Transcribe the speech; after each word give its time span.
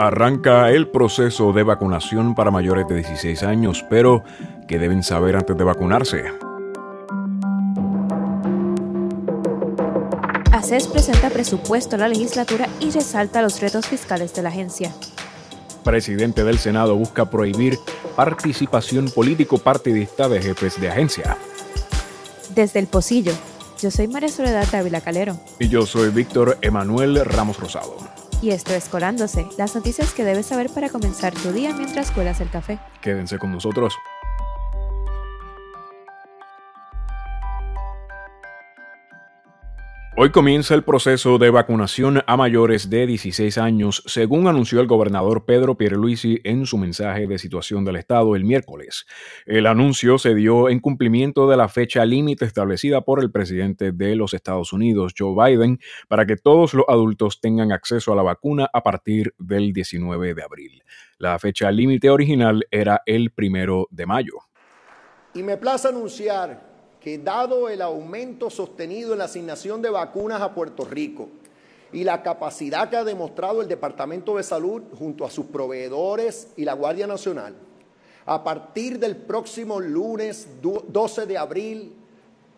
Arranca 0.00 0.70
el 0.70 0.88
proceso 0.88 1.52
de 1.52 1.62
vacunación 1.62 2.34
para 2.34 2.50
mayores 2.50 2.88
de 2.88 2.94
16 2.94 3.42
años, 3.42 3.84
pero 3.90 4.24
¿qué 4.66 4.78
deben 4.78 5.02
saber 5.02 5.36
antes 5.36 5.54
de 5.58 5.62
vacunarse? 5.62 6.24
ACES 10.52 10.86
presenta 10.86 11.28
presupuesto 11.28 11.96
a 11.96 11.98
la 11.98 12.08
legislatura 12.08 12.66
y 12.80 12.90
resalta 12.90 13.42
los 13.42 13.60
retos 13.60 13.88
fiscales 13.88 14.34
de 14.34 14.40
la 14.40 14.48
agencia. 14.48 14.90
Presidente 15.84 16.44
del 16.44 16.56
Senado 16.56 16.96
busca 16.96 17.28
prohibir 17.28 17.78
participación 18.16 19.10
político-partidista 19.10 20.30
de 20.30 20.40
jefes 20.40 20.80
de 20.80 20.88
agencia. 20.88 21.36
Desde 22.54 22.80
el 22.80 22.86
Pocillo, 22.86 23.32
yo 23.78 23.90
soy 23.90 24.08
María 24.08 24.30
Soledad 24.30 24.66
Dávila 24.72 25.02
Calero. 25.02 25.38
Y 25.58 25.68
yo 25.68 25.84
soy 25.84 26.08
Víctor 26.08 26.56
Emanuel 26.62 27.22
Ramos 27.22 27.58
Rosado 27.58 28.19
y 28.42 28.50
esto 28.50 28.74
es 28.74 28.88
Colándose, 28.88 29.46
las 29.58 29.74
noticias 29.74 30.12
que 30.12 30.24
debes 30.24 30.46
saber 30.46 30.70
para 30.70 30.88
comenzar 30.88 31.34
tu 31.34 31.52
día 31.52 31.74
mientras 31.74 32.10
cuelas 32.10 32.40
el 32.40 32.50
café. 32.50 32.78
Quédense 33.00 33.38
con 33.38 33.52
nosotros. 33.52 33.94
Hoy 40.22 40.32
comienza 40.32 40.74
el 40.74 40.84
proceso 40.84 41.38
de 41.38 41.48
vacunación 41.48 42.22
a 42.26 42.36
mayores 42.36 42.90
de 42.90 43.06
16 43.06 43.56
años, 43.56 44.02
según 44.04 44.48
anunció 44.48 44.82
el 44.82 44.86
gobernador 44.86 45.46
Pedro 45.46 45.78
Pierluisi 45.78 46.42
en 46.44 46.66
su 46.66 46.76
mensaje 46.76 47.26
de 47.26 47.38
situación 47.38 47.86
del 47.86 47.96
Estado 47.96 48.36
el 48.36 48.44
miércoles. 48.44 49.06
El 49.46 49.66
anuncio 49.66 50.18
se 50.18 50.34
dio 50.34 50.68
en 50.68 50.80
cumplimiento 50.80 51.48
de 51.48 51.56
la 51.56 51.70
fecha 51.70 52.04
límite 52.04 52.44
establecida 52.44 53.00
por 53.00 53.22
el 53.22 53.32
presidente 53.32 53.92
de 53.92 54.14
los 54.14 54.34
Estados 54.34 54.74
Unidos, 54.74 55.14
Joe 55.18 55.34
Biden, 55.34 55.78
para 56.06 56.26
que 56.26 56.36
todos 56.36 56.74
los 56.74 56.84
adultos 56.86 57.40
tengan 57.40 57.72
acceso 57.72 58.12
a 58.12 58.16
la 58.16 58.22
vacuna 58.22 58.68
a 58.74 58.82
partir 58.82 59.34
del 59.38 59.72
19 59.72 60.34
de 60.34 60.42
abril. 60.42 60.82
La 61.16 61.38
fecha 61.38 61.70
límite 61.70 62.10
original 62.10 62.66
era 62.70 63.00
el 63.06 63.30
primero 63.30 63.88
de 63.90 64.04
mayo. 64.04 64.34
Y 65.32 65.42
me 65.42 65.56
place 65.56 65.88
anunciar 65.88 66.69
que 67.00 67.18
dado 67.18 67.68
el 67.68 67.82
aumento 67.82 68.50
sostenido 68.50 69.12
en 69.12 69.18
la 69.18 69.24
asignación 69.24 69.80
de 69.80 69.90
vacunas 69.90 70.42
a 70.42 70.54
Puerto 70.54 70.84
Rico 70.84 71.28
y 71.92 72.04
la 72.04 72.22
capacidad 72.22 72.88
que 72.88 72.96
ha 72.96 73.04
demostrado 73.04 73.62
el 73.62 73.68
Departamento 73.68 74.36
de 74.36 74.42
Salud 74.42 74.82
junto 74.98 75.24
a 75.24 75.30
sus 75.30 75.46
proveedores 75.46 76.48
y 76.56 76.64
la 76.64 76.74
Guardia 76.74 77.06
Nacional, 77.06 77.54
a 78.26 78.44
partir 78.44 78.98
del 78.98 79.16
próximo 79.16 79.80
lunes 79.80 80.48
12 80.60 81.26
de 81.26 81.38
abril, 81.38 81.94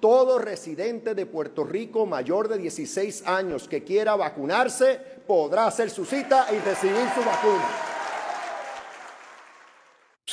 todo 0.00 0.38
residente 0.38 1.14
de 1.14 1.26
Puerto 1.26 1.62
Rico 1.62 2.04
mayor 2.06 2.48
de 2.48 2.58
16 2.58 3.26
años 3.26 3.68
que 3.68 3.84
quiera 3.84 4.16
vacunarse 4.16 5.00
podrá 5.26 5.68
hacer 5.68 5.90
su 5.90 6.04
cita 6.04 6.48
y 6.50 6.58
recibir 6.58 7.06
su 7.14 7.20
vacuna. 7.20 7.91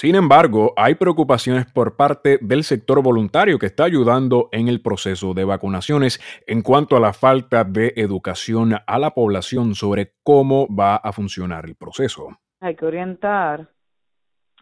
Sin 0.01 0.15
embargo, 0.15 0.71
hay 0.77 0.95
preocupaciones 0.95 1.69
por 1.69 1.97
parte 1.97 2.39
del 2.41 2.63
sector 2.63 3.03
voluntario 3.03 3.59
que 3.59 3.65
está 3.65 3.83
ayudando 3.83 4.47
en 4.53 4.69
el 4.69 4.81
proceso 4.81 5.33
de 5.33 5.43
vacunaciones 5.43 6.21
en 6.47 6.61
cuanto 6.61 6.95
a 6.95 7.01
la 7.01 7.11
falta 7.11 7.65
de 7.65 7.91
educación 7.97 8.75
a 8.87 8.97
la 8.97 9.09
población 9.09 9.75
sobre 9.75 10.13
cómo 10.23 10.73
va 10.73 10.95
a 10.95 11.11
funcionar 11.11 11.65
el 11.65 11.75
proceso. 11.75 12.29
Hay 12.61 12.77
que 12.77 12.85
orientar 12.85 13.67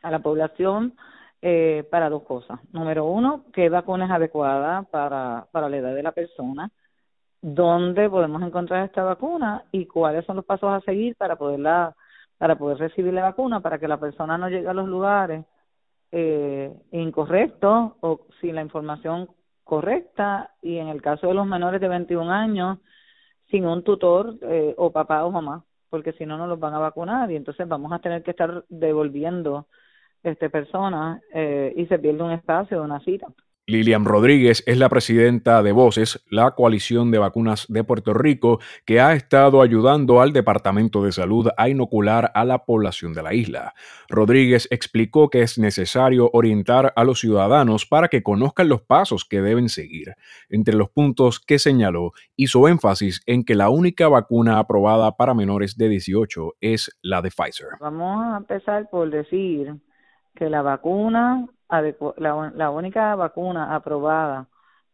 a 0.01 0.09
la 0.09 0.17
población 0.17 0.95
eh, 1.43 1.87
para 1.91 2.09
dos 2.09 2.23
cosas. 2.23 2.59
Número 2.71 3.05
uno, 3.05 3.45
qué 3.53 3.69
vacuna 3.69 4.05
es 4.05 4.11
adecuada 4.11 4.81
para, 4.89 5.45
para 5.51 5.69
la 5.69 5.77
edad 5.77 5.93
de 5.93 6.01
la 6.01 6.13
persona, 6.13 6.71
dónde 7.43 8.09
podemos 8.09 8.41
encontrar 8.41 8.85
esta 8.85 9.03
vacuna 9.03 9.65
y 9.71 9.85
cuáles 9.85 10.25
son 10.25 10.37
los 10.37 10.45
pasos 10.45 10.71
a 10.71 10.81
seguir 10.81 11.15
para 11.15 11.35
poderla 11.35 11.95
para 12.37 12.57
poder 12.57 12.77
recibir 12.77 13.13
la 13.13 13.23
vacuna, 13.23 13.61
para 13.61 13.79
que 13.79 13.87
la 13.87 13.99
persona 13.99 14.37
no 14.37 14.49
llegue 14.49 14.67
a 14.67 14.73
los 14.73 14.87
lugares 14.87 15.45
eh, 16.11 16.73
incorrectos 16.91 17.93
o 18.01 18.27
sin 18.39 18.55
la 18.55 18.61
información 18.61 19.29
correcta 19.63 20.51
y 20.61 20.77
en 20.77 20.87
el 20.87 21.01
caso 21.01 21.27
de 21.27 21.33
los 21.33 21.45
menores 21.45 21.81
de 21.81 21.87
21 21.89 22.31
años 22.31 22.79
sin 23.51 23.65
un 23.65 23.83
tutor 23.83 24.35
eh, 24.41 24.73
o 24.77 24.91
papá 24.91 25.25
o 25.25 25.31
mamá 25.31 25.65
porque 25.89 26.13
si 26.13 26.25
no 26.25 26.37
no 26.37 26.47
los 26.47 26.59
van 26.59 26.73
a 26.73 26.79
vacunar 26.79 27.31
y 27.31 27.35
entonces 27.35 27.67
vamos 27.67 27.91
a 27.91 27.99
tener 27.99 28.23
que 28.23 28.31
estar 28.31 28.65
devolviendo 28.69 29.67
este 30.23 30.49
personas 30.49 31.21
eh, 31.33 31.73
y 31.75 31.85
se 31.87 31.99
pierde 31.99 32.23
un 32.23 32.31
espacio 32.31 32.79
de 32.79 32.83
una 32.83 32.99
cita. 33.01 33.27
Lilian 33.69 34.05
Rodríguez 34.05 34.63
es 34.65 34.77
la 34.77 34.87
presidenta 34.87 35.61
de 35.61 35.73
Voces, 35.73 36.23
la 36.29 36.51
coalición 36.51 37.11
de 37.11 37.17
vacunas 37.17 37.65
de 37.67 37.83
Puerto 37.83 38.13
Rico, 38.13 38.61
que 38.85 39.01
ha 39.01 39.11
estado 39.11 39.61
ayudando 39.61 40.21
al 40.21 40.31
Departamento 40.31 41.03
de 41.03 41.11
Salud 41.11 41.49
a 41.57 41.67
inocular 41.67 42.31
a 42.33 42.45
la 42.45 42.63
población 42.63 43.13
de 43.13 43.23
la 43.23 43.33
isla. 43.33 43.73
Rodríguez 44.07 44.69
explicó 44.71 45.29
que 45.29 45.41
es 45.41 45.57
necesario 45.57 46.29
orientar 46.31 46.93
a 46.95 47.03
los 47.03 47.19
ciudadanos 47.19 47.85
para 47.85 48.07
que 48.07 48.23
conozcan 48.23 48.69
los 48.69 48.83
pasos 48.83 49.25
que 49.25 49.41
deben 49.41 49.67
seguir. 49.67 50.15
Entre 50.47 50.73
los 50.73 50.89
puntos 50.89 51.41
que 51.41 51.59
señaló, 51.59 52.13
hizo 52.37 52.69
énfasis 52.69 53.21
en 53.25 53.43
que 53.43 53.55
la 53.55 53.69
única 53.69 54.07
vacuna 54.07 54.59
aprobada 54.59 55.17
para 55.17 55.33
menores 55.33 55.75
de 55.75 55.89
18 55.89 56.53
es 56.61 56.97
la 57.01 57.21
de 57.21 57.31
Pfizer. 57.31 57.67
Vamos 57.81 58.33
a 58.33 58.37
empezar 58.37 58.89
por 58.89 59.09
decir 59.09 59.75
que 60.35 60.49
la 60.49 60.61
vacuna 60.61 61.49
la, 61.69 62.51
la 62.55 62.69
única 62.69 63.15
vacuna 63.15 63.75
aprobada 63.75 64.47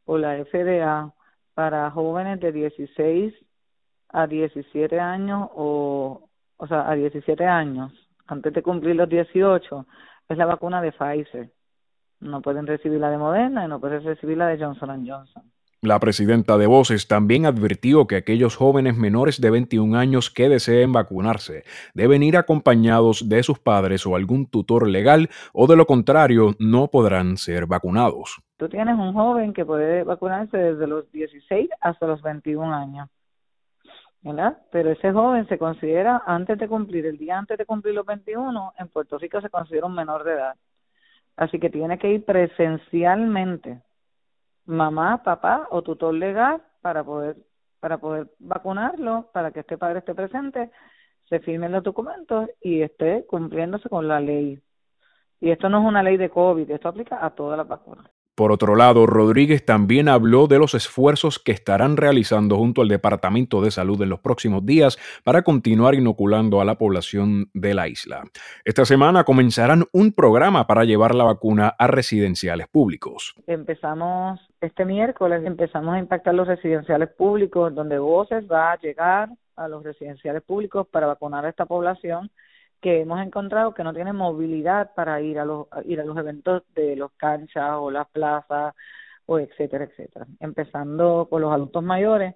por 0.06 0.20
la 0.20 0.44
FDA 0.44 1.14
para 1.54 1.92
jóvenes 1.92 2.40
de 2.40 2.52
16 2.52 3.34
a 4.10 4.28
17 4.28 5.00
años 5.00 5.50
o, 5.56 6.30
o 6.58 6.68
sea, 6.68 6.90
a 6.90 6.96
17 6.96 7.46
años, 7.46 7.92
antes 8.28 8.54
de 8.54 8.64
cumplir 8.64 8.96
los 8.96 9.10
18, 9.10 9.86
es 10.30 10.38
la 10.38 10.46
vacuna 10.46 10.82
de 10.82 10.92
Pfizer. 10.92 11.52
No 12.20 12.42
pueden 12.42 12.68
recibir 12.68 13.00
la 13.00 13.10
de 13.10 13.18
Moderna 13.18 13.66
y 13.66 13.68
no 13.68 13.80
pueden 13.80 14.04
recibir 14.04 14.38
la 14.38 14.48
de 14.48 14.64
Johnson 14.64 15.06
Johnson. 15.06 15.53
La 15.84 16.00
presidenta 16.00 16.58
de 16.58 16.66
Voces 16.66 17.10
también 17.10 17.46
advirtió 17.46 18.08
que 18.08 18.16
aquellos 18.16 18.56
jóvenes 18.56 18.96
menores 18.96 19.42
de 19.42 19.50
21 19.50 19.98
años 19.98 20.30
que 20.30 20.48
deseen 20.48 20.94
vacunarse 20.94 21.66
deben 21.94 22.24
ir 22.24 22.38
acompañados 22.38 23.28
de 23.28 23.44
sus 23.44 23.60
padres 23.60 24.06
o 24.06 24.16
algún 24.16 24.46
tutor 24.46 24.88
legal 24.88 25.28
o 25.52 25.68
de 25.68 25.76
lo 25.76 25.86
contrario 25.86 26.52
no 26.58 26.88
podrán 26.88 27.36
ser 27.36 27.66
vacunados. 27.66 28.42
Tú 28.56 28.70
tienes 28.70 28.96
un 28.96 29.12
joven 29.12 29.52
que 29.52 29.66
puede 29.66 30.06
vacunarse 30.06 30.56
desde 30.56 30.88
los 30.88 31.12
16 31.12 31.70
hasta 31.82 32.08
los 32.08 32.22
21 32.22 32.74
años. 32.74 33.10
¿verdad? 34.22 34.60
Pero 34.72 34.90
ese 34.90 35.12
joven 35.12 35.50
se 35.50 35.58
considera 35.58 36.24
antes 36.26 36.58
de 36.60 36.70
cumplir, 36.70 37.08
el 37.08 37.18
día 37.18 37.38
antes 37.38 37.58
de 37.58 37.66
cumplir 37.66 37.94
los 37.94 38.06
21, 38.06 38.74
en 38.80 38.88
Puerto 38.88 39.18
Rico 39.18 39.42
se 39.42 39.50
considera 39.50 39.88
un 39.88 39.96
menor 39.96 40.24
de 40.24 40.32
edad. 40.32 40.56
Así 41.36 41.60
que 41.60 41.70
tiene 41.70 41.98
que 41.98 42.10
ir 42.10 42.24
presencialmente 42.24 43.82
mamá, 44.66 45.24
papá 45.24 45.68
o 45.72 45.82
tutor 45.82 46.14
legal 46.14 46.62
para 46.82 47.04
poder 47.04 47.38
para 47.80 47.98
poder 47.98 48.32
vacunarlo, 48.40 49.30
para 49.34 49.52
que 49.52 49.60
este 49.60 49.78
padre 49.78 50.00
esté 50.00 50.16
presente, 50.16 50.72
se 51.28 51.42
firmen 51.42 51.74
los 51.74 51.84
documentos 51.84 52.50
y 52.62 52.82
esté 52.82 53.26
cumpliéndose 53.26 53.90
con 53.90 54.08
la 54.08 54.22
ley. 54.22 54.62
Y 55.42 55.52
esto 55.52 55.68
no 55.68 55.82
es 55.82 55.86
una 55.86 56.02
ley 56.02 56.16
de 56.16 56.30
COVID, 56.30 56.72
esto 56.72 56.88
aplica 56.88 57.26
a 57.26 57.32
todas 57.32 57.58
las 57.58 57.68
vacunas. 57.68 58.10
Por 58.36 58.52
otro 58.52 58.76
lado, 58.76 59.06
Rodríguez 59.06 59.64
también 59.64 60.10
habló 60.10 60.48
de 60.48 60.58
los 60.58 60.74
esfuerzos 60.74 61.38
que 61.38 61.52
estarán 61.52 61.98
realizando 61.98 62.58
junto 62.58 62.82
al 62.82 62.88
Departamento 62.88 63.62
de 63.62 63.70
Salud 63.70 64.02
en 64.02 64.10
los 64.10 64.22
próximos 64.22 64.66
días 64.66 64.98
para 65.24 65.44
continuar 65.44 65.94
inoculando 65.94 66.60
a 66.60 66.66
la 66.66 66.80
población 66.80 67.52
de 67.54 67.76
la 67.76 67.88
isla. 67.88 68.24
Esta 68.66 68.86
semana 68.86 69.24
comenzarán 69.24 69.84
un 69.92 70.14
programa 70.14 70.66
para 70.66 70.84
llevar 70.84 71.14
la 71.14 71.26
vacuna 71.26 71.76
a 71.78 71.86
residenciales 71.86 72.68
públicos. 72.68 73.36
Empezamos 73.46 74.40
este 74.62 74.84
miércoles, 74.84 75.46
empezamos 75.46 75.94
a 75.94 76.00
impactar 76.00 76.34
los 76.34 76.48
residenciales 76.48 77.10
públicos, 77.10 77.76
donde 77.76 78.00
Voces 78.00 78.46
va 78.52 78.72
a 78.72 78.80
llegar 78.80 79.30
a 79.56 79.68
los 79.68 79.84
residenciales 79.84 80.42
públicos 80.42 80.88
para 80.88 81.06
vacunar 81.06 81.46
a 81.46 81.50
esta 81.50 81.68
población 81.68 82.32
que 82.84 83.02
hemos 83.02 83.22
encontrado 83.22 83.74
que 83.74 83.84
no 83.84 83.94
tienen 83.94 84.16
movilidad 84.18 84.94
para 84.96 85.22
ir 85.22 85.40
a 85.40 85.46
los 85.46 85.68
ir 85.86 86.02
a 86.02 86.06
los 86.06 86.18
eventos 86.18 86.64
de 86.76 86.96
los 86.98 87.12
canchas 87.14 87.72
o 87.80 87.90
las 87.92 88.10
plazas 88.10 88.76
o 89.26 89.40
etcétera 89.40 89.86
etcétera. 89.86 90.28
Empezando 90.40 91.28
por 91.30 91.42
los 91.42 91.54
adultos 91.54 91.84
mayores 91.84 92.36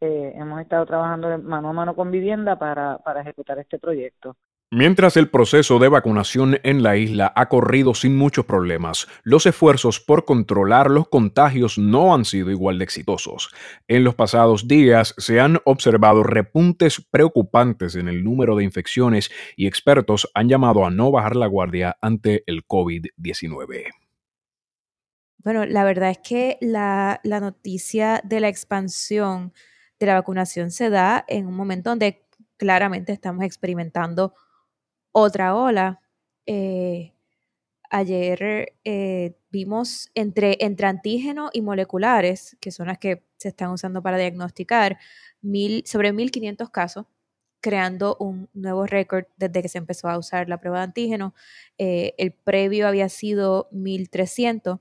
eh, 0.00 0.32
hemos 0.36 0.60
estado 0.60 0.86
trabajando 0.86 1.38
mano 1.38 1.70
a 1.70 1.72
mano 1.72 1.96
con 1.96 2.10
vivienda 2.10 2.58
para 2.58 2.98
para 2.98 3.22
ejecutar 3.22 3.58
este 3.58 3.78
proyecto 3.78 4.36
Mientras 4.70 5.16
el 5.16 5.30
proceso 5.30 5.78
de 5.78 5.88
vacunación 5.88 6.60
en 6.62 6.82
la 6.82 6.98
isla 6.98 7.32
ha 7.34 7.48
corrido 7.48 7.94
sin 7.94 8.18
muchos 8.18 8.44
problemas, 8.44 9.08
los 9.22 9.46
esfuerzos 9.46 9.98
por 9.98 10.26
controlar 10.26 10.90
los 10.90 11.08
contagios 11.08 11.78
no 11.78 12.14
han 12.14 12.26
sido 12.26 12.50
igual 12.50 12.76
de 12.76 12.84
exitosos. 12.84 13.48
En 13.86 14.04
los 14.04 14.14
pasados 14.14 14.68
días 14.68 15.14
se 15.16 15.40
han 15.40 15.58
observado 15.64 16.22
repuntes 16.22 17.00
preocupantes 17.10 17.94
en 17.94 18.08
el 18.08 18.22
número 18.22 18.56
de 18.56 18.64
infecciones 18.64 19.30
y 19.56 19.66
expertos 19.66 20.30
han 20.34 20.50
llamado 20.50 20.84
a 20.84 20.90
no 20.90 21.10
bajar 21.10 21.34
la 21.34 21.46
guardia 21.46 21.96
ante 22.02 22.44
el 22.46 22.66
COVID-19. 22.66 23.86
Bueno, 25.38 25.64
la 25.64 25.82
verdad 25.84 26.10
es 26.10 26.18
que 26.18 26.58
la, 26.60 27.20
noticia 27.24 28.20
de 28.22 28.40
la 28.40 28.48
expansión 28.48 29.54
de 29.98 30.04
la 30.04 30.14
vacunación 30.16 30.70
se 30.70 30.90
da 30.90 31.24
en 31.26 31.46
un 31.46 31.54
momento 31.54 31.88
donde 31.88 32.26
claramente 32.58 33.14
estamos 33.14 33.44
experimentando 33.44 34.34
otra 35.12 35.54
ola. 35.56 36.00
Eh, 36.46 37.14
ayer 37.90 38.74
eh, 38.84 39.36
vimos 39.50 40.10
entre, 40.14 40.58
entre 40.60 40.86
antígeno 40.86 41.50
y 41.52 41.62
moleculares, 41.62 42.56
que 42.60 42.70
son 42.72 42.88
las 42.88 42.98
que 42.98 43.24
se 43.38 43.48
están 43.48 43.70
usando 43.70 44.02
para 44.02 44.18
diagnosticar, 44.18 44.98
mil, 45.42 45.84
sobre 45.86 46.12
1.500 46.12 46.70
casos, 46.70 47.06
creando 47.60 48.16
un 48.20 48.48
nuevo 48.54 48.86
récord 48.86 49.26
desde 49.36 49.62
que 49.62 49.68
se 49.68 49.78
empezó 49.78 50.08
a 50.08 50.18
usar 50.18 50.48
la 50.48 50.60
prueba 50.60 50.78
de 50.78 50.84
antígeno. 50.84 51.34
Eh, 51.78 52.14
el 52.18 52.32
previo 52.32 52.88
había 52.88 53.08
sido 53.08 53.68
1.300. 53.72 54.80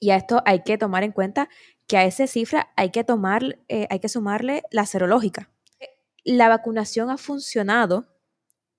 Y 0.00 0.10
a 0.10 0.16
esto 0.16 0.42
hay 0.46 0.62
que 0.62 0.78
tomar 0.78 1.04
en 1.04 1.12
cuenta 1.12 1.48
que 1.86 1.98
a 1.98 2.04
esa 2.04 2.26
cifra 2.26 2.72
hay 2.76 2.90
que, 2.90 3.04
tomar, 3.04 3.58
eh, 3.68 3.86
hay 3.90 4.00
que 4.00 4.08
sumarle 4.08 4.62
la 4.70 4.86
serológica. 4.86 5.50
La 6.24 6.48
vacunación 6.48 7.10
ha 7.10 7.18
funcionado, 7.18 8.06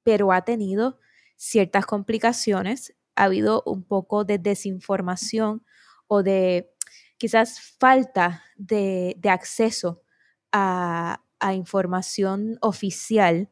pero 0.03 0.31
ha 0.31 0.43
tenido 0.43 0.99
ciertas 1.35 1.85
complicaciones. 1.85 2.95
Ha 3.15 3.25
habido 3.25 3.63
un 3.65 3.83
poco 3.83 4.23
de 4.25 4.37
desinformación 4.37 5.65
o 6.07 6.23
de 6.23 6.71
quizás 7.17 7.59
falta 7.79 8.43
de, 8.55 9.15
acceso 9.25 10.03
a, 10.51 11.21
información 11.53 12.57
oficial 12.61 13.49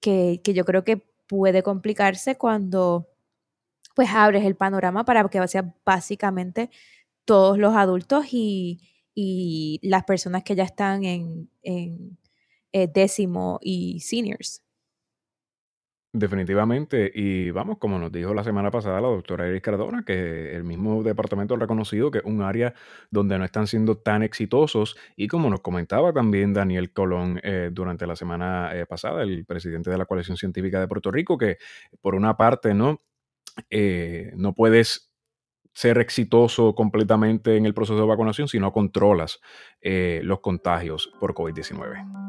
que, 0.00 0.40
que, 0.42 0.54
yo 0.54 0.64
creo 0.64 0.84
que 0.84 0.96
puede 1.28 1.62
complicarse 1.62 2.36
cuando 2.36 3.08
pues 3.96 4.10
abres 4.10 4.44
el 4.44 4.56
panorama 4.56 5.04
para 5.04 5.26
que 5.28 5.48
sea 5.48 5.74
básicamente 5.84 6.70
todos 7.24 7.58
los 7.58 7.74
adultos 7.74 8.26
y, 8.30 8.80
las 9.82 10.04
personas 10.04 10.42
que 10.44 10.54
ya 10.54 10.64
están 10.64 11.02
en, 11.04 11.48
eh, 11.62 12.88
décimo 12.92 13.58
y 13.62 14.00
seniors. 14.00 14.62
Definitivamente, 16.12 17.10
y 17.14 17.50
vamos, 17.50 17.76
como 17.78 17.98
nos 17.98 18.10
dijo 18.10 18.32
la 18.32 18.42
semana 18.42 18.70
pasada 18.70 19.00
la 19.02 19.08
doctora 19.08 19.48
Iris 19.48 19.60
Cardona, 19.60 20.02
que 20.02 20.54
el 20.54 20.64
mismo 20.64 21.02
departamento 21.02 21.54
ha 21.54 21.58
reconocido 21.58 22.10
que 22.10 22.18
es 22.18 22.24
un 22.24 22.40
área 22.40 22.72
donde 23.10 23.38
no 23.38 23.44
están 23.44 23.66
siendo 23.66 23.98
tan 23.98 24.22
exitosos, 24.22 24.96
y 25.14 25.28
como 25.28 25.50
nos 25.50 25.60
comentaba 25.60 26.12
también 26.14 26.54
Daniel 26.54 26.92
Colón 26.92 27.38
eh, 27.42 27.68
durante 27.70 28.06
la 28.06 28.16
semana 28.16 28.70
eh, 28.74 28.86
pasada, 28.86 29.22
el 29.22 29.44
presidente 29.44 29.90
de 29.90 29.98
la 29.98 30.06
Coalición 30.06 30.38
Científica 30.38 30.80
de 30.80 30.88
Puerto 30.88 31.10
Rico, 31.10 31.36
que 31.36 31.58
por 32.00 32.14
una 32.14 32.36
parte, 32.36 32.72
¿no? 32.72 33.02
no 34.36 34.52
puedes 34.54 35.10
ser 35.76 35.98
exitoso 35.98 36.74
completamente 36.74 37.58
en 37.58 37.66
el 37.66 37.74
proceso 37.74 38.00
de 38.00 38.06
vacunación 38.06 38.48
si 38.48 38.58
no 38.58 38.72
controlas 38.72 39.40
eh, 39.82 40.20
los 40.24 40.40
contagios 40.40 41.12
por 41.20 41.34
COVID-19. 41.34 42.25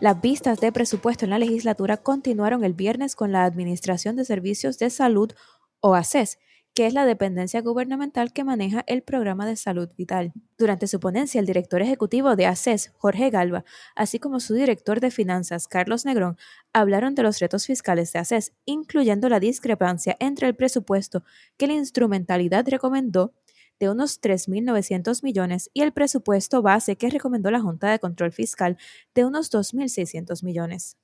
Las 0.00 0.20
vistas 0.20 0.60
de 0.60 0.70
presupuesto 0.70 1.24
en 1.24 1.30
la 1.30 1.40
legislatura 1.40 1.96
continuaron 1.96 2.62
el 2.62 2.72
viernes 2.72 3.16
con 3.16 3.32
la 3.32 3.42
Administración 3.42 4.14
de 4.14 4.24
Servicios 4.24 4.78
de 4.78 4.90
Salud, 4.90 5.32
o 5.80 5.96
ACES, 5.96 6.38
que 6.72 6.86
es 6.86 6.94
la 6.94 7.04
dependencia 7.04 7.60
gubernamental 7.62 8.32
que 8.32 8.44
maneja 8.44 8.84
el 8.86 9.02
programa 9.02 9.44
de 9.44 9.56
salud 9.56 9.88
vital. 9.96 10.32
Durante 10.56 10.86
su 10.86 11.00
ponencia, 11.00 11.40
el 11.40 11.46
director 11.46 11.82
ejecutivo 11.82 12.36
de 12.36 12.46
ACES, 12.46 12.92
Jorge 12.96 13.30
Galva, 13.30 13.64
así 13.96 14.20
como 14.20 14.38
su 14.38 14.54
director 14.54 15.00
de 15.00 15.10
finanzas, 15.10 15.66
Carlos 15.66 16.04
Negrón, 16.04 16.36
hablaron 16.72 17.16
de 17.16 17.24
los 17.24 17.40
retos 17.40 17.66
fiscales 17.66 18.12
de 18.12 18.20
ACES, 18.20 18.52
incluyendo 18.66 19.28
la 19.28 19.40
discrepancia 19.40 20.16
entre 20.20 20.46
el 20.46 20.54
presupuesto 20.54 21.24
que 21.56 21.66
la 21.66 21.72
instrumentalidad 21.72 22.68
recomendó 22.68 23.34
de 23.80 23.90
unos 23.90 24.20
3.900 24.20 25.22
millones 25.22 25.70
y 25.74 25.82
el 25.82 25.92
presupuesto 25.92 26.62
base 26.62 26.96
que 26.96 27.10
recomendó 27.10 27.50
la 27.50 27.60
Junta 27.60 27.90
de 27.90 27.98
Control 27.98 28.32
Fiscal 28.32 28.76
de 29.14 29.24
unos 29.24 29.50
2.600 29.50 30.42
millones. 30.44 30.96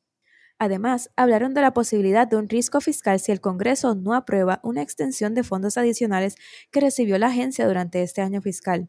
Además, 0.58 1.10
hablaron 1.16 1.52
de 1.52 1.60
la 1.60 1.74
posibilidad 1.74 2.28
de 2.28 2.36
un 2.36 2.48
riesgo 2.48 2.80
fiscal 2.80 3.18
si 3.18 3.32
el 3.32 3.40
Congreso 3.40 3.94
no 3.94 4.14
aprueba 4.14 4.60
una 4.62 4.82
extensión 4.82 5.34
de 5.34 5.42
fondos 5.42 5.76
adicionales 5.76 6.36
que 6.70 6.80
recibió 6.80 7.18
la 7.18 7.26
agencia 7.26 7.66
durante 7.66 8.02
este 8.02 8.22
año 8.22 8.40
fiscal. 8.40 8.88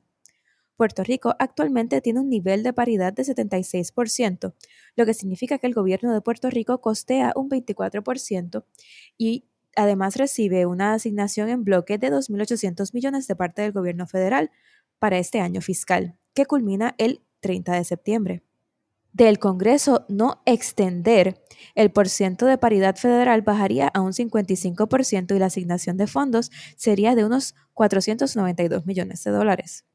Puerto 0.75 1.03
Rico 1.03 1.35
actualmente 1.39 2.01
tiene 2.01 2.19
un 2.19 2.29
nivel 2.29 2.61
de 2.61 2.73
paridad 2.73 3.13
de 3.13 3.23
76%, 3.23 4.53
lo 4.95 5.05
que 5.05 5.13
significa 5.13 5.57
que 5.57 5.67
el 5.67 5.73
gobierno 5.73 6.13
de 6.13 6.21
Puerto 6.21 6.49
Rico 6.49 6.81
costea 6.81 7.31
un 7.35 7.49
24% 7.49 8.65
y 9.17 9.45
además 9.75 10.15
recibe 10.15 10.65
una 10.65 10.93
asignación 10.93 11.49
en 11.49 11.63
bloque 11.63 11.97
de 11.97 12.11
2.800 12.11 12.93
millones 12.93 13.27
de 13.27 13.35
parte 13.35 13.61
del 13.61 13.71
gobierno 13.71 14.07
federal 14.07 14.51
para 14.99 15.17
este 15.17 15.39
año 15.39 15.61
fiscal, 15.61 16.17
que 16.33 16.45
culmina 16.45 16.95
el 16.97 17.21
30 17.41 17.73
de 17.73 17.83
septiembre 17.83 18.43
del 19.15 19.39
Congreso 19.39 20.05
no 20.09 20.41
extender, 20.45 21.41
el 21.73 21.89
porciento 21.89 22.47
de 22.47 22.57
paridad 22.57 22.97
federal 22.97 23.43
bajaría 23.43 23.87
a 23.87 24.01
un 24.01 24.11
55% 24.11 25.33
y 25.33 25.39
la 25.39 25.45
asignación 25.45 25.95
de 25.95 26.05
fondos 26.05 26.51
sería 26.75 27.15
de 27.15 27.23
unos 27.23 27.55
492 27.73 28.85
millones 28.85 29.23
de 29.23 29.31
dólares. 29.31 29.85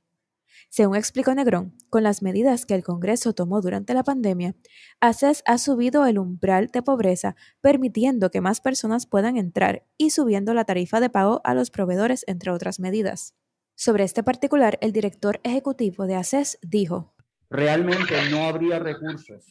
Según 0.73 0.95
explicó 0.95 1.35
Negrón, 1.35 1.75
con 1.91 2.05
las 2.05 2.23
medidas 2.23 2.65
que 2.65 2.77
el 2.77 2.85
Congreso 2.85 3.33
tomó 3.33 3.61
durante 3.61 3.93
la 3.93 4.05
pandemia, 4.05 4.55
ACES 5.01 5.43
ha 5.45 5.59
subido 5.59 6.07
el 6.07 6.17
umbral 6.17 6.69
de 6.69 6.81
pobreza, 6.81 7.35
permitiendo 7.61 8.31
que 8.31 8.41
más 8.41 8.61
personas 8.61 9.05
puedan 9.05 9.37
entrar 9.37 9.85
y 9.99 10.11
subiendo 10.11 10.55
la 10.55 10.65
tarifa 10.65 11.01
de 11.01 11.11
pago 11.11 11.41
a 11.43 11.55
los 11.55 11.73
proveedores, 11.73 12.25
entre 12.29 12.53
otras 12.53 12.79
medidas. 12.79 13.35
Sobre 13.75 14.05
este 14.05 14.23
particular, 14.23 14.79
el 14.81 14.93
director 14.93 15.41
ejecutivo 15.43 16.07
de 16.07 16.15
ACES 16.15 16.61
dijo, 16.63 17.17
realmente 17.49 18.15
no 18.31 18.45
habría 18.45 18.79
recursos 18.79 19.45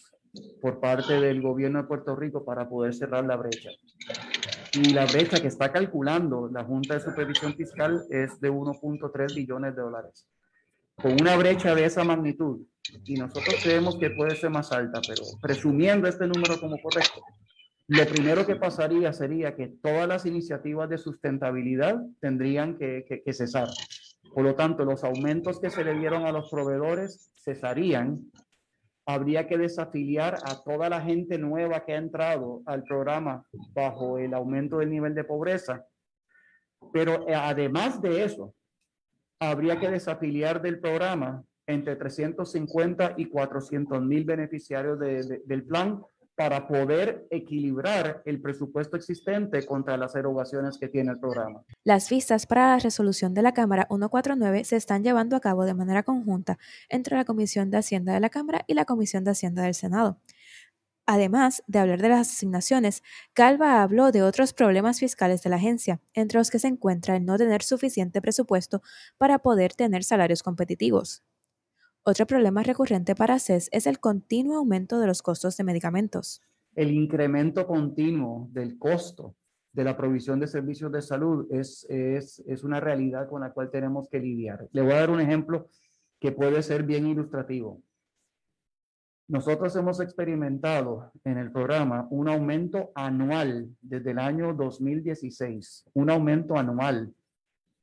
por 0.62 0.80
parte 0.80 1.19
del 1.19 1.42
gobierno 1.42 1.81
de 1.81 1.88
Puerto 1.89 2.16
Rico 2.16 2.45
para 2.45 2.69
poder 2.69 2.94
cerrar 2.94 3.25
la 3.25 3.36
brecha. 3.36 3.71
Y 4.71 4.94
la 4.94 5.06
brecha 5.06 5.42
que 5.42 5.50
está 5.50 5.74
calculando 5.74 6.48
la 6.48 6.63
Junta 6.63 6.94
de 6.94 7.01
Supervisión 7.01 7.56
Fiscal 7.56 8.06
es 8.10 8.39
de 8.39 8.50
1.3 8.50 9.36
billones 9.36 9.75
de 9.75 9.81
dólares. 9.81 10.25
Con 11.01 11.13
una 11.13 11.38
brecha 11.38 11.74
de 11.75 11.86
esa 11.86 12.04
magnitud, 12.04 12.62
y 13.06 13.16
nosotros 13.16 13.56
creemos 13.63 13.98
que 13.98 14.10
puede 14.10 14.36
ser 14.36 14.50
más 14.50 14.72
alta, 14.72 15.00
pero 15.07 15.24
presumiendo 15.42 16.07
este 16.07 16.28
número 16.28 16.60
como 16.60 16.78
correcto, 16.81 17.22
lo 17.90 18.06
primero 18.06 18.46
que 18.46 18.56
pasaría 18.56 19.12
sería 19.13 19.56
que 19.56 19.68
todas 19.68 20.07
las 20.07 20.24
iniciativas 20.28 20.90
de 20.90 21.00
sustentabilidad 21.00 22.00
tendrían 22.19 22.78
que, 22.78 23.24
cesar. 23.33 23.68
Por 24.31 24.44
lo 24.44 24.54
tanto, 24.54 24.85
los 24.85 25.04
aumentos 25.04 25.59
que 25.59 25.71
se 25.71 25.83
le 25.83 25.95
dieron 25.95 26.28
a 26.28 26.31
los 26.31 26.52
proveedores 26.52 27.31
cesarían. 27.44 28.31
Habría 29.07 29.47
que 29.47 29.57
desafiliar 29.57 30.35
a 30.44 30.62
toda 30.64 30.88
la 30.88 31.02
gente 31.02 31.40
nueva 31.40 31.83
que 31.83 31.94
ha 31.94 31.97
entrado 31.97 32.62
al 32.68 32.83
programa 32.83 33.44
bajo 33.74 34.19
el 34.19 34.35
aumento 34.35 34.78
del 34.78 34.92
nivel 34.92 35.16
de 35.16 35.24
pobreza. 35.24 35.83
Pero 36.94 37.28
eh, 37.28 37.33
además 37.33 38.00
de 38.04 38.24
eso, 38.24 38.54
habría 39.40 39.80
que 39.80 39.90
desafiliar 39.90 40.62
del 40.62 40.80
programa 40.80 41.44
entre 41.66 41.96
350 41.96 43.14
y 43.18 43.26
400 43.26 44.02
mil 44.02 44.26
beneficiarios 44.26 45.00
del 45.00 45.64
plan 45.64 46.02
para 46.36 46.68
poder 46.68 47.28
equilibrar 47.30 48.22
el 48.26 48.42
presupuesto 48.42 48.96
existente 48.96 49.66
contra 49.66 49.98
las 49.98 50.16
erogaciones 50.16 50.78
que 50.78 50.88
tiene 50.88 51.12
el 51.12 51.19
programa. 51.19 51.64
Las 51.84 52.10
vistas 52.10 52.46
para 52.46 52.69
la 52.69 52.80
resolución 52.80 53.34
de 53.34 53.42
la 53.42 53.54
Cámara 53.54 53.88
149 53.90 54.64
se 54.64 54.78
están 54.78 55.04
llevando 55.04 55.36
a 55.36 55.42
cabo 55.42 55.66
de 55.66 55.74
manera 55.74 56.04
conjunta 56.04 56.58
entre 56.88 57.18
la 57.18 57.26
Comisión 57.26 57.69
de 57.72 57.78
Hacienda 57.78 58.14
de 58.14 58.22
la 58.22 58.30
Cámara 58.30 58.64
y 58.68 58.74
la 58.74 58.86
Comisión 58.86 59.26
de 59.26 59.31
Hacienda 59.31 59.64
del 59.64 59.74
Senado. 59.74 60.18
Además 61.11 61.63
de 61.66 61.80
hablar 61.80 62.04
de 62.04 62.09
las 62.09 62.30
asignaciones, 62.30 63.01
Calva 63.33 63.81
habló 63.81 64.11
de 64.11 64.21
otros 64.21 64.54
problemas 64.54 64.99
fiscales 64.99 65.42
de 65.42 65.49
la 65.49 65.56
agencia, 65.56 65.99
entre 66.13 66.37
los 66.37 66.51
que 66.51 66.59
se 66.59 66.68
encuentra 66.68 67.16
el 67.16 67.25
no 67.25 67.35
tener 67.35 67.63
suficiente 67.63 68.21
presupuesto 68.21 68.83
para 69.18 69.39
poder 69.39 69.73
tener 69.73 70.04
salarios 70.04 70.44
competitivos. 70.44 71.23
Otro 72.04 72.28
problema 72.28 72.61
recurrente 72.61 73.16
para 73.16 73.39
CES 73.39 73.69
es 73.71 73.87
el 73.87 73.99
continuo 73.99 74.57
aumento 74.57 74.99
de 74.99 75.07
los 75.07 75.23
costos 75.23 75.57
de 75.57 75.63
medicamentos. 75.63 76.44
El 76.75 76.92
incremento 76.92 77.66
continuo 77.66 78.47
del 78.51 78.78
costo 78.78 79.35
de 79.73 79.85
la 79.85 79.97
provisión 79.97 80.39
de 80.39 80.45
servicios 80.45 80.92
de 80.92 81.01
salud 81.01 81.47
es, 81.49 81.87
es, 81.89 82.44
es 82.45 82.63
una 82.63 82.80
realidad 82.80 83.28
con 83.28 83.42
la 83.42 83.51
cual 83.51 83.71
tenemos 83.71 84.07
que 84.09 84.19
lidiar. 84.19 84.69
Le 84.73 84.83
voy 84.83 84.92
a 84.92 84.99
dar 84.99 85.09
un 85.09 85.21
ejemplo 85.21 85.69
que 86.19 86.31
puede 86.31 86.61
ser 86.61 86.83
bien 86.83 87.07
ilustrativo. 87.07 87.81
Nosotros 89.30 89.76
hemos 89.76 90.00
experimentado 90.00 91.12
en 91.24 91.38
el 91.38 91.52
programa 91.52 92.07
un 92.09 92.28
aumento 92.28 92.92
anual 92.95 93.69
desde 93.80 94.09
el 94.09 94.18
año 94.18 94.56
2016, 94.56 95.86
un 95.94 96.09
aumento 96.09 96.57
anual 96.57 97.14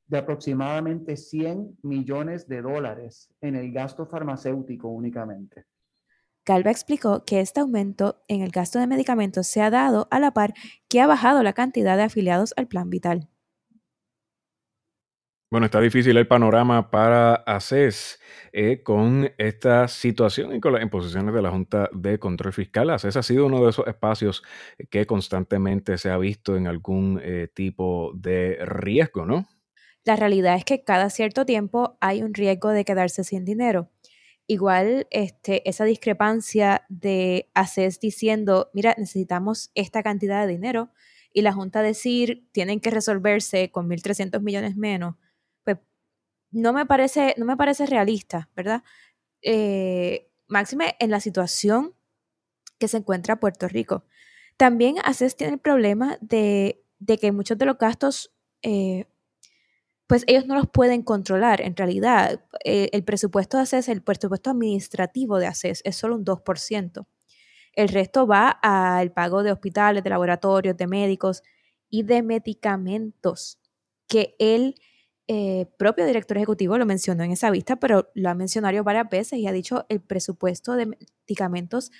de 0.07 0.17
aproximadamente 0.17 1.15
100 1.15 1.79
millones 1.83 2.49
de 2.49 2.61
dólares 2.61 3.33
en 3.39 3.55
el 3.55 3.71
gasto 3.71 4.05
farmacéutico 4.05 4.89
únicamente. 4.89 5.63
Calva 6.43 6.69
explicó 6.69 7.23
que 7.23 7.39
este 7.39 7.61
aumento 7.61 8.21
en 8.27 8.41
el 8.41 8.51
gasto 8.51 8.79
de 8.79 8.87
medicamentos 8.87 9.47
se 9.47 9.61
ha 9.61 9.69
dado 9.69 10.09
a 10.11 10.19
la 10.19 10.31
par 10.31 10.53
que 10.89 10.99
ha 10.99 11.07
bajado 11.07 11.43
la 11.43 11.53
cantidad 11.53 11.95
de 11.95 12.03
afiliados 12.03 12.53
al 12.57 12.67
plan 12.67 12.89
vital. 12.89 13.29
Bueno, 15.49 15.67
está 15.67 15.79
difícil 15.79 16.17
el 16.17 16.27
panorama 16.27 16.91
para 16.91 17.35
ACES 17.35 18.19
eh, 18.51 18.83
con 18.83 19.31
esta 19.37 19.87
situación 19.87 20.53
y 20.53 20.59
con 20.59 20.73
las 20.73 20.83
imposiciones 20.83 21.33
de 21.33 21.41
la 21.41 21.51
Junta 21.51 21.89
de 21.93 22.19
Control 22.19 22.51
Fiscal. 22.51 22.89
ACES 22.89 23.15
ha 23.15 23.23
sido 23.23 23.45
uno 23.45 23.63
de 23.63 23.69
esos 23.69 23.87
espacios 23.87 24.43
que 24.89 25.05
constantemente 25.05 25.97
se 25.97 26.09
ha 26.09 26.17
visto 26.17 26.57
en 26.57 26.67
algún 26.67 27.21
eh, 27.23 27.47
tipo 27.53 28.11
de 28.13 28.57
riesgo, 28.65 29.25
¿no? 29.25 29.47
La 30.03 30.17
realidad 30.17 30.57
es 30.57 30.65
que 30.65 30.83
cada 30.83 31.09
cierto 31.09 31.45
tiempo 31.45 31.97
hay 32.01 32.23
un 32.23 32.33
riesgo 32.33 32.71
de 32.71 32.83
quedarse 32.83 33.23
sin 33.23 33.45
dinero. 33.45 33.89
Igual 34.47 35.07
este, 35.11 35.67
esa 35.69 35.85
discrepancia 35.85 36.85
de 36.89 37.49
ACES 37.53 38.01
diciendo, 38.01 38.69
mira, 38.73 38.95
necesitamos 38.97 39.71
esta 39.75 40.03
cantidad 40.03 40.45
de 40.45 40.51
dinero 40.51 40.89
y 41.31 41.41
la 41.41 41.53
Junta 41.53 41.81
decir, 41.81 42.49
tienen 42.51 42.81
que 42.81 42.91
resolverse 42.91 43.71
con 43.71 43.87
1.300 43.87 44.41
millones 44.41 44.75
menos 44.75 45.15
no 46.51 46.73
me 46.73 46.85
parece, 46.85 47.35
no 47.37 47.45
me 47.45 47.57
parece 47.57 47.85
realista, 47.85 48.49
¿verdad? 48.55 48.83
Eh, 49.41 50.29
máxime 50.47 50.95
en 50.99 51.11
la 51.11 51.19
situación 51.19 51.93
que 52.79 52.87
se 52.87 52.97
encuentra 52.97 53.39
Puerto 53.39 53.67
Rico. 53.67 54.05
También 54.57 54.95
ACES 55.03 55.35
tiene 55.35 55.53
el 55.53 55.59
problema 55.59 56.17
de, 56.21 56.83
que 57.19 57.31
muchos 57.31 57.57
de 57.57 57.65
los 57.65 57.77
gastos, 57.77 58.33
eh, 58.63 59.05
pues 60.07 60.23
ellos 60.27 60.47
no 60.47 60.55
los 60.55 60.67
pueden 60.67 61.03
controlar. 61.03 61.61
En 61.61 61.75
realidad, 61.75 62.41
eh, 62.63 62.89
el 62.93 63.03
presupuesto 63.03 63.57
de 63.57 63.63
ACES, 63.63 63.89
el 63.89 64.01
presupuesto 64.01 64.51
administrativo 64.51 65.37
de 65.37 65.47
ACES 65.47 65.81
es 65.83 65.95
solo 65.95 66.15
un 66.15 66.25
2%. 66.25 67.07
El 67.73 67.89
resto 67.89 68.25
va 68.25 68.49
al 68.49 69.11
pago 69.11 69.43
de 69.43 69.51
hospitales, 69.51 70.03
de 70.03 70.09
laboratorios, 70.09 70.75
de 70.77 70.87
médicos 70.87 71.43
y 71.89 72.03
de 72.03 72.23
medicamentos 72.23 73.59
que 74.07 74.35
él 74.39 74.75
eh, 75.27 75.67
propio 75.77 76.05
director 76.05 76.37
ejecutivo 76.37 76.77
lo 76.77 76.85
mencionó 76.85 77.23
en 77.23 77.31
esa 77.31 77.51
vista, 77.51 77.75
pero 77.75 78.09
lo 78.13 78.29
ha 78.29 78.33
mencionado 78.33 78.83
varias 78.83 79.09
veces 79.09 79.39
y 79.39 79.47
ha 79.47 79.51
dicho 79.51 79.85
el 79.89 79.99
presupuesto 79.99 80.73
de 80.73 80.85
medicamentos 80.85 81.91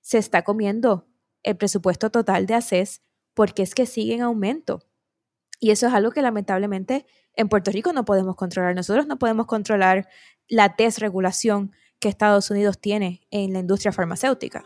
se 0.00 0.18
está 0.18 0.42
comiendo 0.42 1.08
el 1.42 1.56
presupuesto 1.56 2.10
total 2.10 2.46
de 2.46 2.54
ACES 2.54 3.02
porque 3.34 3.62
es 3.62 3.74
que 3.74 3.86
sigue 3.86 4.14
en 4.14 4.22
aumento. 4.22 4.82
Y 5.58 5.70
eso 5.70 5.88
es 5.88 5.94
algo 5.94 6.12
que 6.12 6.22
lamentablemente 6.22 7.06
en 7.34 7.48
Puerto 7.48 7.70
Rico 7.70 7.92
no 7.92 8.04
podemos 8.04 8.36
controlar. 8.36 8.74
Nosotros 8.74 9.06
no 9.06 9.18
podemos 9.18 9.46
controlar 9.46 10.08
la 10.48 10.74
desregulación 10.76 11.72
que 11.98 12.08
Estados 12.08 12.50
Unidos 12.50 12.78
tiene 12.80 13.26
en 13.30 13.52
la 13.52 13.58
industria 13.58 13.90
farmacéutica. 13.90 14.64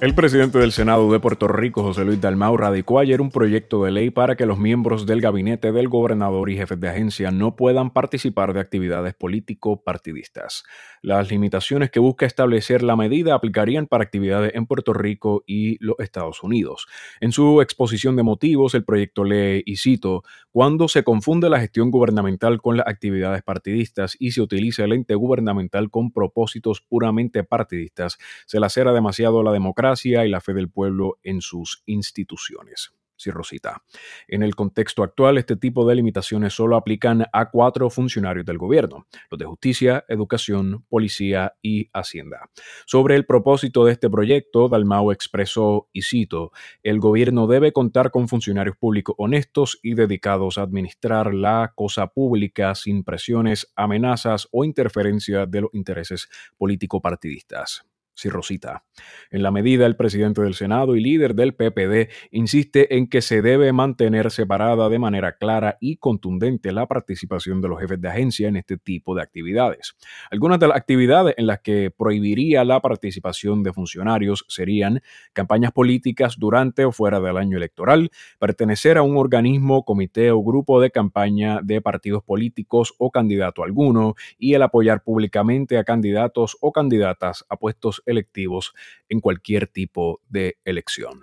El 0.00 0.14
presidente 0.14 0.58
del 0.58 0.72
Senado 0.72 1.12
de 1.12 1.20
Puerto 1.20 1.46
Rico, 1.46 1.82
José 1.82 2.06
Luis 2.06 2.18
Dalmau, 2.18 2.56
radicó 2.56 3.00
ayer 3.00 3.20
un 3.20 3.30
proyecto 3.30 3.84
de 3.84 3.90
ley 3.90 4.08
para 4.08 4.34
que 4.34 4.46
los 4.46 4.58
miembros 4.58 5.04
del 5.04 5.20
gabinete 5.20 5.72
del 5.72 5.90
gobernador 5.90 6.48
y 6.48 6.56
jefes 6.56 6.80
de 6.80 6.88
agencia 6.88 7.30
no 7.30 7.54
puedan 7.54 7.90
participar 7.90 8.54
de 8.54 8.60
actividades 8.60 9.12
político-partidistas. 9.12 10.64
Las 11.02 11.30
limitaciones 11.30 11.90
que 11.90 12.00
busca 12.00 12.24
establecer 12.24 12.82
la 12.82 12.96
medida 12.96 13.34
aplicarían 13.34 13.86
para 13.86 14.02
actividades 14.02 14.52
en 14.54 14.64
Puerto 14.64 14.94
Rico 14.94 15.44
y 15.46 15.76
los 15.84 15.96
Estados 15.98 16.42
Unidos. 16.42 16.86
En 17.20 17.32
su 17.32 17.60
exposición 17.60 18.16
de 18.16 18.22
motivos, 18.22 18.74
el 18.74 18.84
proyecto 18.84 19.22
lee, 19.22 19.62
y 19.66 19.76
cito, 19.76 20.22
cuando 20.50 20.88
se 20.88 21.04
confunde 21.04 21.50
la 21.50 21.60
gestión 21.60 21.90
gubernamental 21.90 22.62
con 22.62 22.78
las 22.78 22.86
actividades 22.86 23.42
partidistas 23.42 24.16
y 24.18 24.30
se 24.30 24.40
utiliza 24.40 24.82
el 24.84 24.94
ente 24.94 25.14
gubernamental 25.14 25.90
con 25.90 26.10
propósitos 26.10 26.80
puramente 26.80 27.44
partidistas, 27.44 28.16
se 28.46 28.60
lacera 28.60 28.94
demasiado 28.94 29.42
la 29.42 29.52
democracia 29.52 29.89
y 30.24 30.28
la 30.28 30.40
fe 30.40 30.54
del 30.54 30.70
pueblo 30.70 31.18
en 31.22 31.40
sus 31.40 31.82
instituciones. 31.86 32.92
Sí, 33.20 33.30
Rosita. 33.30 33.82
En 34.28 34.42
el 34.42 34.56
contexto 34.56 35.02
actual, 35.02 35.36
este 35.36 35.54
tipo 35.54 35.86
de 35.86 35.94
limitaciones 35.94 36.54
solo 36.54 36.74
aplican 36.74 37.26
a 37.34 37.50
cuatro 37.50 37.90
funcionarios 37.90 38.46
del 38.46 38.56
gobierno, 38.56 39.06
los 39.30 39.38
de 39.38 39.44
justicia, 39.44 40.06
educación, 40.08 40.86
policía 40.88 41.52
y 41.60 41.90
hacienda. 41.92 42.48
Sobre 42.86 43.16
el 43.16 43.26
propósito 43.26 43.84
de 43.84 43.92
este 43.92 44.08
proyecto, 44.08 44.70
Dalmau 44.70 45.12
expresó, 45.12 45.90
y 45.92 46.00
cito, 46.00 46.52
el 46.82 46.98
gobierno 46.98 47.46
debe 47.46 47.72
contar 47.72 48.10
con 48.10 48.26
funcionarios 48.26 48.78
públicos 48.78 49.14
honestos 49.18 49.78
y 49.82 49.92
dedicados 49.92 50.56
a 50.56 50.62
administrar 50.62 51.34
la 51.34 51.74
cosa 51.74 52.06
pública 52.06 52.74
sin 52.74 53.04
presiones, 53.04 53.70
amenazas 53.76 54.48
o 54.50 54.64
interferencia 54.64 55.44
de 55.44 55.60
los 55.60 55.70
intereses 55.74 56.30
político-partidistas. 56.56 57.84
Rosita. 58.28 58.84
En 59.30 59.42
la 59.42 59.50
medida, 59.50 59.86
el 59.86 59.96
presidente 59.96 60.42
del 60.42 60.54
Senado 60.54 60.96
y 60.96 61.00
líder 61.00 61.34
del 61.34 61.54
PPD 61.54 62.10
insiste 62.30 62.96
en 62.96 63.08
que 63.08 63.22
se 63.22 63.40
debe 63.40 63.72
mantener 63.72 64.30
separada 64.30 64.88
de 64.88 64.98
manera 64.98 65.36
clara 65.36 65.78
y 65.80 65.96
contundente 65.96 66.72
la 66.72 66.86
participación 66.86 67.62
de 67.62 67.68
los 67.68 67.80
jefes 67.80 68.00
de 68.00 68.08
agencia 68.08 68.48
en 68.48 68.56
este 68.56 68.76
tipo 68.76 69.14
de 69.14 69.22
actividades. 69.22 69.96
Algunas 70.30 70.58
de 70.58 70.68
las 70.68 70.76
actividades 70.76 71.34
en 71.38 71.46
las 71.46 71.60
que 71.60 71.90
prohibiría 71.96 72.64
la 72.64 72.80
participación 72.80 73.62
de 73.62 73.72
funcionarios 73.72 74.44
serían 74.48 75.00
campañas 75.32 75.72
políticas 75.72 76.36
durante 76.38 76.84
o 76.84 76.92
fuera 76.92 77.20
del 77.20 77.36
año 77.36 77.56
electoral, 77.56 78.10
pertenecer 78.38 78.98
a 78.98 79.02
un 79.02 79.16
organismo, 79.16 79.84
comité 79.84 80.30
o 80.30 80.42
grupo 80.42 80.80
de 80.80 80.90
campaña 80.90 81.60
de 81.62 81.80
partidos 81.80 82.22
políticos 82.22 82.94
o 82.98 83.10
candidato 83.10 83.62
alguno 83.62 84.14
y 84.38 84.54
el 84.54 84.62
apoyar 84.62 85.02
públicamente 85.02 85.78
a 85.78 85.84
candidatos 85.84 86.56
o 86.60 86.72
candidatas 86.72 87.44
a 87.48 87.56
puestos 87.56 87.99
electivos 88.06 88.74
en 89.08 89.20
cualquier 89.20 89.66
tipo 89.66 90.20
de 90.28 90.58
elección. 90.64 91.22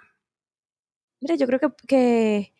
Mira, 1.19 1.36
yo 1.36 1.48
creo 1.48 1.60
que, 1.88 2.53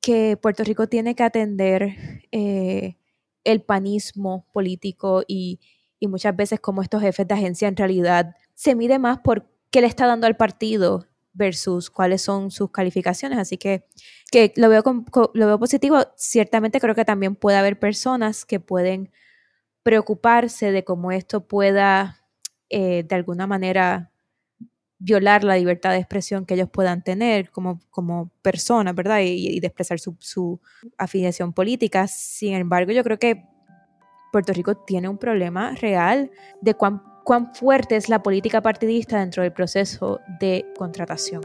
que, 0.00 0.36
Puerto 0.40 0.64
Rico 0.64 0.88
tiene 0.88 1.14
que 1.14 1.22
atender 1.22 1.94
eh, 2.32 2.96
el 3.44 3.62
panismo 3.62 4.46
político 4.52 5.22
y, 5.26 5.60
muchas 6.00 6.36
veces 6.36 6.60
como 6.60 6.80
estos 6.80 7.02
jefes 7.02 7.26
de 7.26 7.34
agencia 7.34 7.66
en 7.66 7.76
realidad 7.76 8.36
se 8.54 8.76
mide 8.76 9.00
más 9.00 9.18
por 9.18 9.50
qué 9.70 9.80
le 9.80 9.88
está 9.88 10.06
dando 10.06 10.28
al 10.28 10.36
partido 10.36 11.08
versus 11.32 11.90
cuáles 11.90 12.22
son 12.22 12.52
sus 12.52 12.70
calificaciones. 12.70 13.38
Así 13.38 13.58
que, 13.58 13.84
que 14.30 14.52
lo, 14.56 14.68
veo 14.68 14.82
lo 15.34 15.46
veo 15.46 15.58
positivo. 15.58 15.98
Ciertamente 16.16 16.80
creo 16.80 16.94
que 16.94 17.04
también 17.04 17.34
puede 17.34 17.56
haber 17.56 17.78
personas 17.78 18.44
que 18.44 18.60
pueden 18.60 19.10
preocuparse 19.82 20.70
de 20.70 20.84
cómo 20.84 21.12
esto 21.12 21.46
pueda 21.48 22.17
eh, 22.70 23.04
de 23.08 23.14
alguna 23.14 23.46
manera 23.46 24.10
violar 24.98 25.44
la 25.44 25.56
libertad 25.56 25.92
de 25.92 25.98
expresión 25.98 26.44
que 26.44 26.54
ellos 26.54 26.68
puedan 26.70 27.02
tener 27.02 27.50
como, 27.50 27.80
como 27.90 28.30
personas, 28.42 28.94
¿verdad? 28.94 29.20
Y, 29.22 29.60
de 29.60 29.66
expresar 29.66 30.00
su, 30.00 30.16
su, 30.18 30.60
afiliación 30.96 31.52
política. 31.52 32.08
Sin 32.08 32.54
embargo, 32.54 32.92
yo 32.92 33.04
creo 33.04 33.18
que 33.18 33.44
Puerto 34.32 34.52
Rico 34.52 34.76
tiene 34.76 35.08
un 35.08 35.18
problema 35.18 35.74
real 35.76 36.30
de 36.60 36.74
cuán, 36.74 37.02
cuán 37.24 37.54
fuerte 37.54 37.96
es 37.96 38.08
la 38.08 38.22
política 38.22 38.60
partidista 38.60 39.20
dentro 39.20 39.42
del 39.42 39.52
proceso 39.52 40.20
de 40.40 40.66
contratación. 40.76 41.42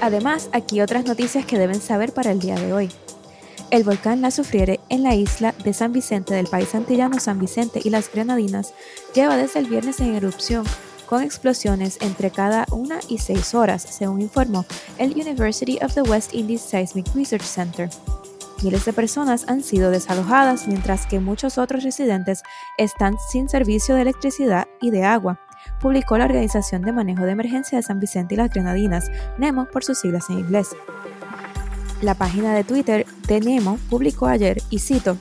Además, 0.00 0.50
aquí 0.52 0.80
otras 0.80 1.04
noticias 1.04 1.44
que 1.46 1.58
deben 1.58 1.80
saber 1.80 2.12
para 2.12 2.30
el 2.30 2.38
día 2.38 2.54
de 2.54 2.72
hoy. 2.72 2.90
El 3.70 3.82
volcán 3.82 4.22
La 4.22 4.30
Sufriere 4.30 4.78
en 4.88 5.02
la 5.02 5.14
isla 5.14 5.52
de 5.64 5.72
San 5.72 5.92
Vicente 5.92 6.34
del 6.34 6.46
país 6.46 6.74
antillano 6.74 7.18
San 7.18 7.40
Vicente 7.40 7.80
y 7.82 7.90
las 7.90 8.10
Grenadinas 8.10 8.72
lleva 9.12 9.36
desde 9.36 9.58
el 9.58 9.66
viernes 9.66 9.98
en 9.98 10.14
erupción 10.14 10.64
con 11.06 11.22
explosiones 11.22 11.98
entre 12.00 12.30
cada 12.30 12.66
una 12.70 13.00
y 13.08 13.18
seis 13.18 13.54
horas, 13.54 13.82
según 13.82 14.22
informó 14.22 14.64
el 14.98 15.12
University 15.12 15.78
of 15.82 15.94
the 15.94 16.02
West 16.02 16.32
Indies 16.34 16.62
Seismic 16.62 17.06
Research 17.14 17.42
Center. 17.42 17.88
Miles 18.62 18.84
de 18.84 18.92
personas 18.92 19.44
han 19.48 19.62
sido 19.62 19.90
desalojadas 19.90 20.66
mientras 20.66 21.06
que 21.06 21.20
muchos 21.20 21.58
otros 21.58 21.82
residentes 21.82 22.42
están 22.78 23.14
sin 23.30 23.48
servicio 23.48 23.94
de 23.94 24.02
electricidad 24.02 24.66
y 24.80 24.90
de 24.90 25.04
agua, 25.04 25.40
publicó 25.80 26.16
la 26.18 26.24
Organización 26.24 26.82
de 26.82 26.92
Manejo 26.92 27.24
de 27.24 27.32
Emergencia 27.32 27.78
de 27.78 27.82
San 27.82 28.00
Vicente 28.00 28.34
y 28.34 28.38
las 28.38 28.50
Grenadinas, 28.50 29.10
NEMO 29.38 29.66
por 29.66 29.84
sus 29.84 29.98
siglas 29.98 30.30
en 30.30 30.38
inglés. 30.38 30.68
La 32.02 32.14
página 32.14 32.54
de 32.54 32.62
Twitter 32.62 33.06
de 33.26 33.40
Nemo 33.40 33.78
publicó 33.88 34.26
ayer, 34.26 34.62
y 34.68 34.80
cito, 34.80 35.16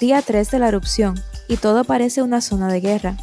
Día 0.00 0.22
3 0.22 0.50
de 0.50 0.58
la 0.58 0.68
erupción, 0.68 1.20
y 1.46 1.58
todo 1.58 1.84
parece 1.84 2.22
una 2.22 2.40
zona 2.40 2.72
de 2.72 2.80
guerra. 2.80 3.16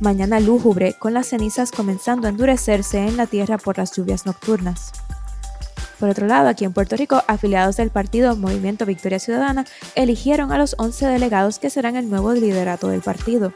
Mañana 0.00 0.40
lúgubre, 0.40 0.94
con 0.98 1.14
las 1.14 1.28
cenizas 1.28 1.70
comenzando 1.70 2.26
a 2.26 2.30
endurecerse 2.30 3.06
en 3.06 3.16
la 3.16 3.26
tierra 3.26 3.56
por 3.56 3.78
las 3.78 3.94
lluvias 3.96 4.26
nocturnas. 4.26 4.90
Por 6.00 6.08
otro 6.08 6.26
lado, 6.26 6.48
aquí 6.48 6.64
en 6.64 6.72
Puerto 6.72 6.96
Rico, 6.96 7.22
afiliados 7.28 7.76
del 7.76 7.90
partido 7.90 8.34
Movimiento 8.34 8.84
Victoria 8.84 9.20
Ciudadana 9.20 9.64
eligieron 9.94 10.50
a 10.50 10.58
los 10.58 10.74
11 10.78 11.06
delegados 11.06 11.60
que 11.60 11.70
serán 11.70 11.94
el 11.94 12.10
nuevo 12.10 12.32
liderato 12.32 12.88
del 12.88 13.02
partido. 13.02 13.52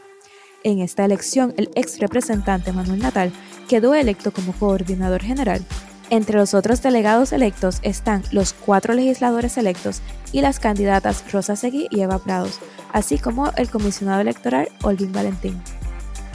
En 0.63 0.79
esta 0.79 1.03
elección, 1.03 1.53
el 1.57 1.69
ex 1.75 1.99
representante 1.99 2.71
Manuel 2.71 2.99
Natal 2.99 3.33
quedó 3.67 3.93
electo 3.93 4.31
como 4.31 4.53
coordinador 4.53 5.21
general 5.21 5.65
entre 6.09 6.37
los 6.37 6.53
otros 6.53 6.81
delegados 6.81 7.33
electos 7.33 7.79
están 7.81 8.23
los 8.31 8.53
cuatro 8.53 8.93
legisladores 8.93 9.57
electos 9.57 10.01
y 10.31 10.41
las 10.41 10.59
candidatas 10.59 11.23
Rosa 11.31 11.55
Seguí 11.55 11.87
y 11.89 12.01
Eva 12.01 12.19
Prados, 12.19 12.59
así 12.93 13.17
como 13.19 13.51
el 13.57 13.69
comisionado 13.69 14.21
electoral 14.21 14.69
Olvin 14.83 15.11
Valentín. 15.11 15.61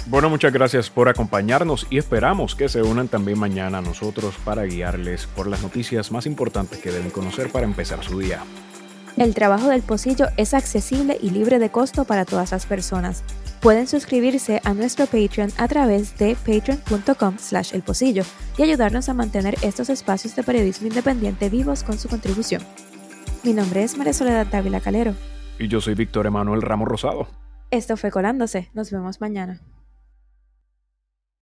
Bueno, 0.06 0.28
muchas 0.28 0.52
gracias 0.52 0.90
por 0.90 1.08
acompañarnos 1.08 1.86
y 1.88 1.98
esperamos 1.98 2.56
que 2.56 2.68
se 2.68 2.82
unan 2.82 3.08
también 3.08 3.38
mañana 3.38 3.78
a 3.78 3.82
nosotros 3.82 4.34
para 4.44 4.64
guiarles 4.64 5.26
por 5.26 5.46
las 5.46 5.62
noticias 5.62 6.10
más 6.10 6.26
importantes 6.26 6.78
que 6.80 6.90
deben 6.90 7.10
conocer 7.10 7.50
para 7.50 7.66
empezar 7.66 8.02
su 8.02 8.18
día. 8.18 8.42
El 9.16 9.34
trabajo 9.34 9.68
del 9.68 9.82
pocillo 9.82 10.26
es 10.36 10.54
accesible 10.54 11.18
y 11.20 11.30
libre 11.30 11.58
de 11.58 11.70
costo 11.70 12.04
para 12.04 12.24
todas 12.24 12.50
las 12.50 12.66
personas. 12.66 13.22
Pueden 13.62 13.86
suscribirse 13.86 14.60
a 14.64 14.74
nuestro 14.74 15.06
Patreon 15.06 15.50
a 15.56 15.68
través 15.68 16.18
de 16.18 16.34
patreon.com 16.34 17.36
slash 17.38 17.72
el 17.74 17.82
pocillo 17.82 18.24
y 18.58 18.62
ayudarnos 18.64 19.08
a 19.08 19.14
mantener 19.14 19.54
estos 19.62 19.88
espacios 19.88 20.34
de 20.34 20.42
periodismo 20.42 20.88
independiente 20.88 21.48
vivos 21.48 21.84
con 21.84 21.96
su 21.96 22.08
contribución. 22.08 22.60
Mi 23.44 23.52
nombre 23.52 23.84
es 23.84 23.96
María 23.96 24.14
Soledad 24.14 24.48
Dávila 24.48 24.80
Calero. 24.80 25.14
Y 25.60 25.68
yo 25.68 25.80
soy 25.80 25.94
Víctor 25.94 26.26
Emanuel 26.26 26.60
Ramos 26.60 26.88
Rosado. 26.88 27.28
Esto 27.70 27.96
fue 27.96 28.10
Colándose. 28.10 28.68
Nos 28.74 28.90
vemos 28.90 29.20
mañana. 29.20 29.60